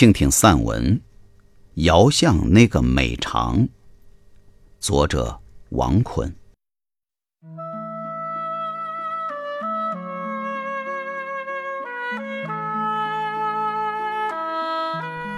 [0.00, 0.96] 请听散文
[1.74, 3.58] 《遥想那个美长》，
[4.78, 5.38] 作者
[5.72, 6.34] 王坤。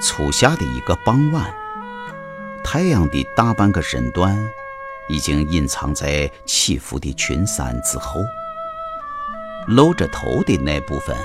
[0.01, 1.53] 初夏的一个傍晚，
[2.63, 4.49] 太阳的大半个身段
[5.08, 8.21] 已经隐藏在起伏的群山之后，
[9.67, 11.17] 露着头的那部分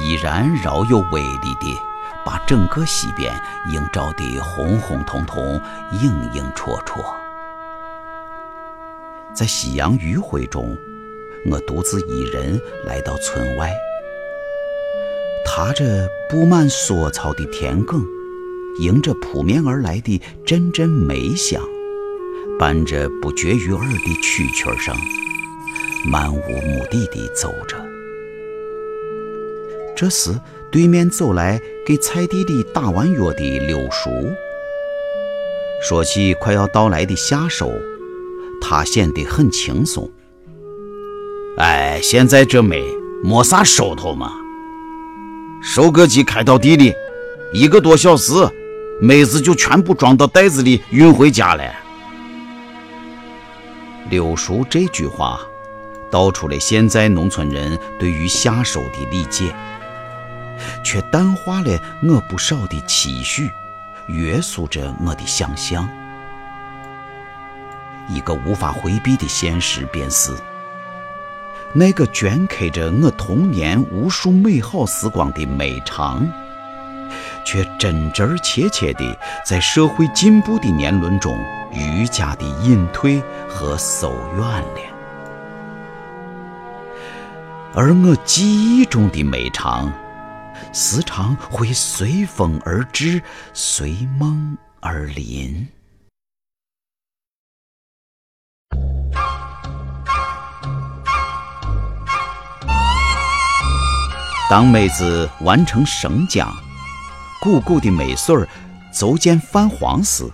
[0.00, 1.93] 依然饶有威力的。
[2.24, 3.32] 把整个西边
[3.70, 5.60] 映照得红红彤彤、
[5.92, 7.04] 影影绰绰。
[9.34, 10.76] 在夕阳余晖中，
[11.50, 13.72] 我独自一人来到村外，
[15.44, 18.02] 踏着布满蓑草的田埂，
[18.78, 21.60] 迎着扑面而来的阵阵梅香，
[22.58, 24.96] 伴着不绝于耳的蛐蛐声，
[26.10, 27.76] 漫无目的地走着。
[29.96, 34.10] 这时，对面走来给菜地里打完药的刘叔，
[35.82, 37.70] 说起快要到来的夏收，
[38.58, 40.10] 他显得很轻松。
[41.58, 42.82] 哎，现在这梅
[43.22, 44.32] 没啥收头嘛，
[45.62, 46.94] 收割机开到地里，
[47.52, 48.32] 一个多小时，
[48.98, 51.64] 麦子就全部装到袋子里运回家了。
[54.08, 55.38] 刘叔这句话，
[56.10, 59.54] 道出了现在农村人对于夏收的理解。
[60.82, 63.50] 却淡化了我不少的期许，
[64.08, 65.88] 约束着我的想象。
[68.08, 70.36] 一个无法回避的现实便是，
[71.72, 76.26] 那个镌刻着我童年无数美好时光的美长，
[77.46, 81.38] 却真真切切地在社会进步的年轮中
[81.72, 84.80] 愈加的隐退和疏远了。
[87.74, 89.90] 而我记忆中的美长。
[90.72, 95.66] 时常会随风而至，随梦而临。
[104.50, 106.54] 当妹子完成生姜，
[107.40, 108.46] 鼓鼓的梅穗儿
[108.92, 110.30] 逐渐泛黄时，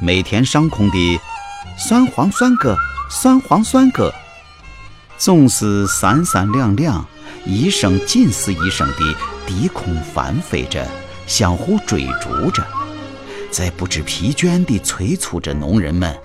[0.00, 1.20] 每天上空的
[1.78, 2.76] 酸黄酸葛，
[3.08, 4.12] 酸黄酸葛，
[5.16, 7.06] 总是三三两两，
[7.46, 9.33] 一声紧似一声的。
[9.46, 10.86] 低空翻飞着，
[11.26, 12.64] 相互追逐着，
[13.50, 16.16] 在不知疲倦地催促着农人们：“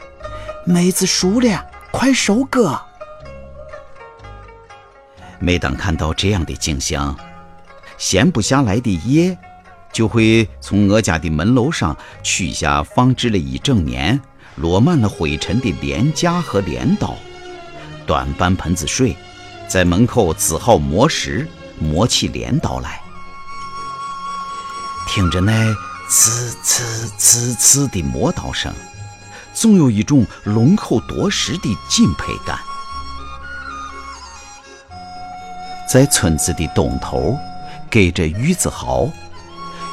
[0.65, 2.79] 麦子熟了，快收割！”
[5.39, 7.17] 每当看到这样的景象，
[7.97, 9.37] 闲不下来的叶
[9.91, 14.19] 就会从我家的门楼上取下放置了一整年、
[14.55, 17.15] 落满了灰尘的镰架和镰刀，
[18.05, 19.15] 端半盆子水，
[19.67, 21.47] 在门口支好磨石，
[21.79, 23.01] 磨起镰刀来。
[25.11, 25.51] 听着那
[26.07, 26.83] 呲呲
[27.17, 28.71] 呲呲的磨刀声，
[29.55, 32.59] 总有一种龙口夺食的敬佩感。
[35.91, 37.35] 在村子的东头，
[37.89, 39.11] 隔着峪子壕，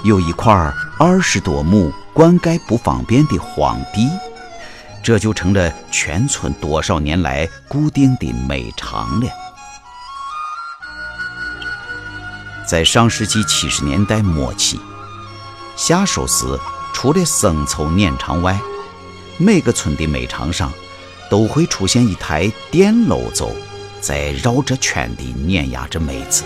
[0.05, 0.53] 有一块
[0.99, 4.07] 二十多亩灌溉不方便的荒地，
[5.03, 9.31] 这就成了全村多少年来固定的煤场了。
[12.69, 14.79] 在上世纪七十年代末期。
[15.77, 16.47] 下手时，
[16.95, 18.59] 除了生抽碾场外，
[19.37, 20.73] 每个村的煤场上
[21.31, 23.55] 都会出现一台电篓走，
[24.01, 26.45] 在绕着圈地碾压着煤子。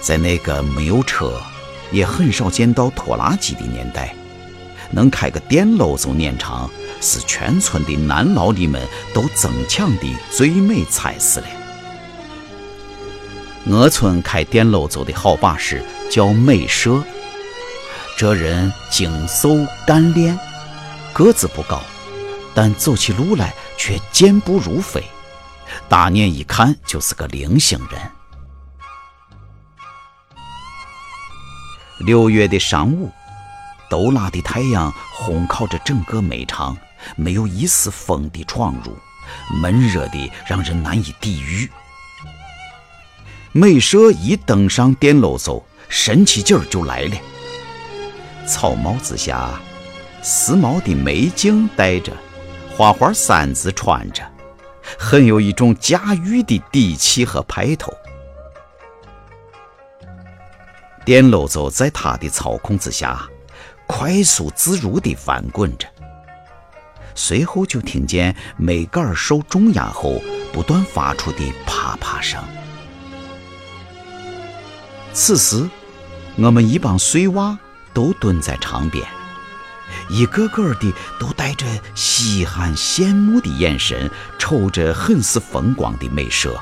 [0.00, 1.40] 在那个没有车，
[1.92, 4.16] 也很少见到拖拉机的年代，
[4.90, 6.68] 能开个电篓走碾场，
[7.00, 11.46] 是全村的男劳力们都争抢的最美差事了。
[13.66, 17.00] 我村开电篓走的好把式叫美社。
[18.20, 20.38] 这人精瘦干练，
[21.14, 21.80] 个子不高，
[22.54, 25.02] 但走起路来却健步如飞，
[25.88, 27.98] 大年一看就是个菱形人。
[32.00, 33.10] 六月的上午，
[33.88, 36.76] 豆辣的太阳烘烤着整个煤场，
[37.16, 38.94] 没有一丝风的闯入，
[39.62, 41.70] 闷热的让人难以抵御。
[43.52, 47.16] 美舍一登上电篓走，神气劲儿就来了。
[48.50, 49.48] 草帽之下，
[50.24, 52.12] 时髦的眉镜戴着，
[52.76, 54.24] 花花衫子穿着，
[54.98, 57.92] 很有一种驾驭的底气和派头。
[61.04, 63.24] 电篓走在他的操控之下，
[63.86, 65.86] 快速自如地翻滚着。
[67.14, 70.20] 随后就听见煤杆受重压后
[70.52, 72.42] 不断发出的啪啪声。
[75.12, 75.70] 此时。
[76.36, 77.58] 我们一帮碎娃
[77.92, 79.04] 都蹲在场边，
[80.08, 86.58] 一个个的都带着稀罕羡慕的眼神，瞅着很是风光的美舍。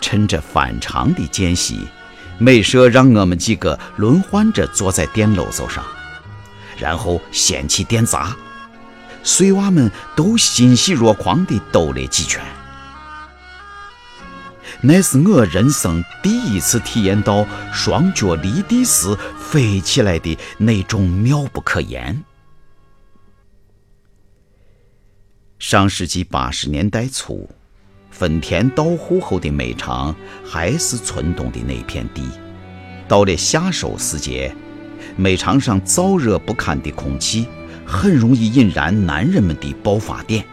[0.00, 1.88] 趁着返场的间隙，
[2.38, 5.84] 美舍让我们几个轮换着坐在电炉子上，
[6.78, 8.36] 然后掀起电闸，
[9.24, 12.40] 碎娃们都欣喜若狂地兜了几圈。
[14.82, 22.22] 那是我人生第一次体验到双脚离地时飞起来的那种妙不可言。
[25.58, 27.48] 上世纪八十年代初，
[28.10, 30.14] 分田到户后的煤场
[30.44, 32.28] 还是村东的那片地。
[33.08, 34.54] 到了夏收时节，
[35.16, 37.48] 煤场上燥热不堪的空气
[37.86, 40.44] 很容易引燃男人们的爆发点。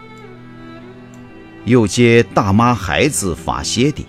[1.66, 4.04] 有些打骂孩子发泄的。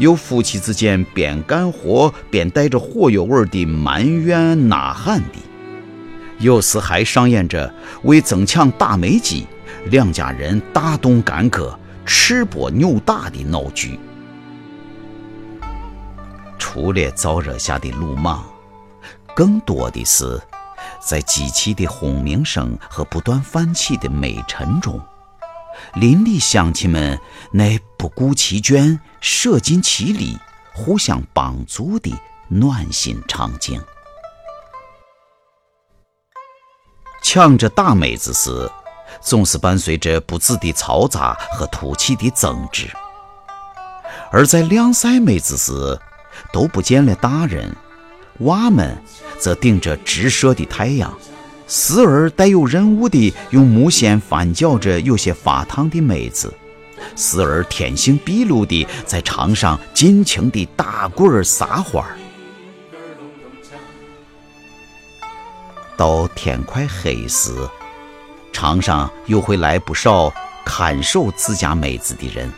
[0.00, 5.38] 有夫妻之间边干活边带着火药味的埋怨呐喊的，
[6.38, 7.70] 有时还上演着
[8.04, 9.46] 为争抢打煤机，
[9.90, 14.00] 两家人大动干戈、赤膊扭打的闹剧。
[16.58, 18.42] 除了燥热下的鲁莽，
[19.36, 20.40] 更多的是
[20.98, 24.98] 在机器的轰鸣声和不断泛起的煤尘中。
[25.94, 27.18] 邻里乡亲们
[27.52, 30.36] 那不顾其倦、舍尽其力、
[30.72, 32.12] 互相帮助的
[32.48, 33.80] 暖心场景。
[37.22, 38.70] 抢着大妹子时，
[39.20, 42.86] 总是伴随着不止的嘈杂和突起的争执；
[44.32, 45.98] 而在晾晒妹子时，
[46.52, 47.76] 都不见了大人，
[48.40, 48.96] 娃们
[49.38, 51.16] 则顶着直射的太阳。
[51.68, 56.52] 时而带有任务地用木线翻搅着有些发烫的妹子，
[57.16, 62.16] 时而天性毕露地在场上尽情地打滚撒欢儿。
[65.96, 67.68] 到天快黑时，
[68.52, 70.32] 场上又会来不少
[70.64, 72.50] 看守自家妹子的人，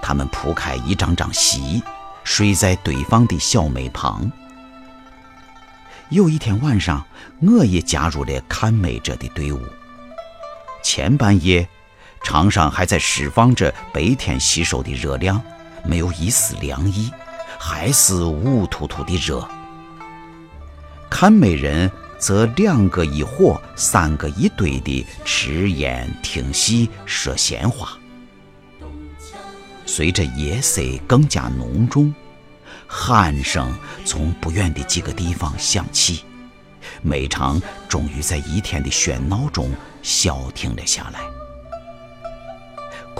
[0.00, 1.82] 他们铺开一张张席，
[2.24, 4.30] 睡在对方的小妹旁。
[6.08, 7.04] 有一天晚上，
[7.40, 9.60] 我也加入了看美者的队伍。
[10.82, 11.68] 前半夜，
[12.24, 15.42] 场上还在释放着白天吸收的热量，
[15.84, 17.10] 没有一丝凉意，
[17.58, 19.46] 还是乌突突的热。
[21.10, 27.98] 看美人则两个一伙，三个一堆的吃烟、听戏、说闲话。
[29.84, 32.14] 随着夜色更加浓重。
[32.88, 33.74] 鼾声
[34.04, 36.24] 从不远的几个地方响起，
[37.00, 39.70] 煤场终于在一天的喧闹中
[40.02, 41.20] 消停了下来。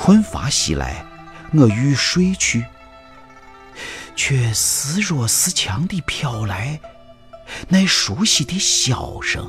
[0.05, 1.07] 困乏袭来，
[1.53, 2.65] 我欲睡去，
[4.17, 6.81] 却似弱似强地飘来
[7.69, 9.49] 那熟悉的笑声。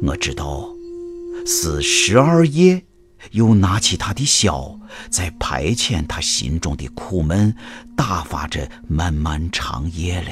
[0.00, 0.70] 我知道，
[1.44, 2.82] 是十二夜。
[3.32, 4.80] 又拿起他的箫，
[5.10, 7.54] 在排遣他心中的苦闷，
[7.94, 10.30] 打发着漫漫长夜了。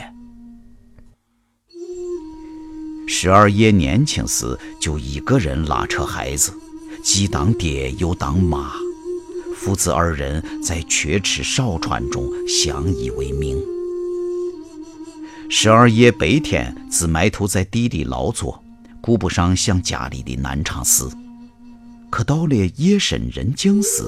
[3.06, 6.52] 十二爷年轻时就一个人拉扯孩子，
[7.02, 8.72] 既当爹又当妈，
[9.56, 13.60] 父子二人在缺吃少穿中相依为命。
[15.48, 18.62] 十二爷白天只埋头在地里劳作，
[19.00, 21.04] 顾不上想家里的难常事。
[22.10, 24.02] 可到了夜深人静时，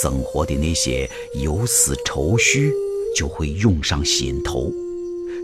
[0.00, 1.08] 生活的那些
[1.42, 2.72] 忧思愁绪
[3.14, 4.72] 就会涌上心头。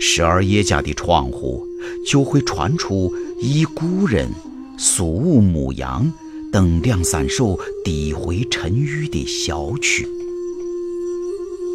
[0.01, 1.67] 十二爷家的窗户
[2.07, 4.29] 就会传出《一故人》
[4.79, 6.07] 《苏武牧羊》
[6.53, 10.09] 等两三首低回沉郁的小曲。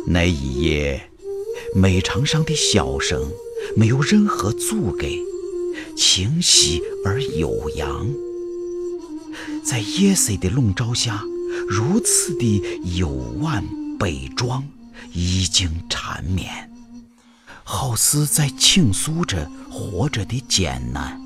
[0.07, 1.09] 那一夜，
[1.73, 3.31] 煤场上的笑声
[3.75, 5.07] 没有任何阻隔，
[5.95, 8.07] 清晰而悠扬。
[9.63, 11.23] 在夜色的笼罩下，
[11.67, 12.61] 如此的
[12.97, 13.65] 幽婉
[13.97, 14.63] 悲壮，
[15.13, 16.69] 已经缠绵，
[17.63, 21.19] 好似在倾诉着活着的艰难，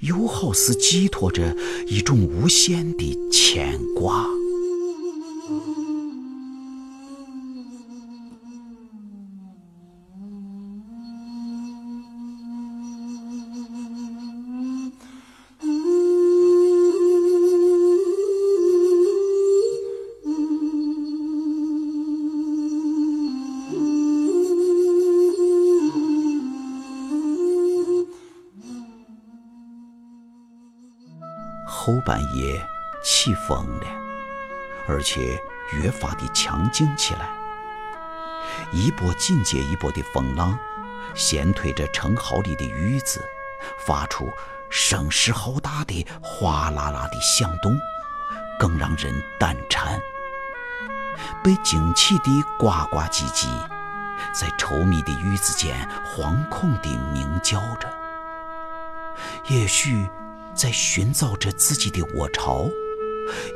[0.00, 4.37] 又好似寄托着一种无限的牵挂。
[32.08, 32.66] 半夜
[33.02, 33.86] 起风了，
[34.86, 35.38] 而且
[35.74, 37.28] 越发的强劲起来。
[38.72, 40.58] 一波紧接一波的风浪，
[41.14, 43.22] 掀推着城壕里的玉子，
[43.76, 44.32] 发出
[44.70, 47.78] 声势浩大的哗啦啦的响动，
[48.58, 50.00] 更让人胆颤。
[51.44, 53.48] 被惊起的呱呱唧唧，
[54.32, 57.92] 在稠密的玉子间惶恐地鸣叫着，
[59.48, 60.08] 也许
[60.58, 62.68] 在寻找着自己的窝巢，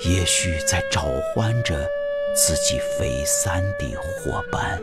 [0.04, 1.02] 也许在召
[1.34, 1.84] 唤着
[2.32, 4.80] 自己飞散的伙伴。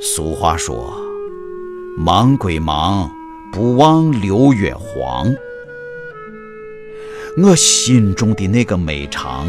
[0.00, 1.00] 俗话说
[1.96, 3.08] ：“忙归忙，
[3.52, 5.32] 不忘六月黄。”
[7.40, 9.46] 我心中的那个美长，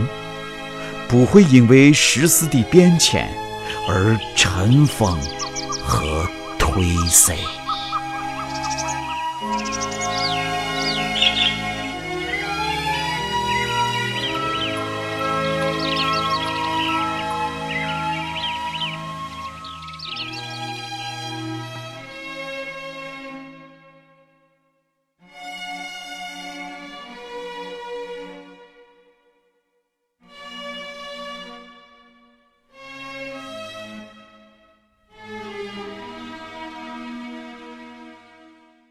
[1.07, 3.27] 不会因为时事的变迁
[3.87, 5.17] 而尘封
[5.83, 6.23] 和
[6.59, 7.33] 褪色。